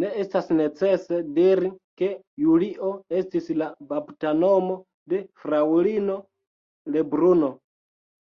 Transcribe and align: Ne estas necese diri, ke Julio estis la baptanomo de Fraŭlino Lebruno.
Ne 0.00 0.08
estas 0.24 0.50
necese 0.58 1.16
diri, 1.38 1.70
ke 2.02 2.10
Julio 2.44 2.92
estis 3.22 3.50
la 3.64 3.68
baptanomo 3.90 4.78
de 5.16 5.22
Fraŭlino 5.44 6.18
Lebruno. 6.98 7.52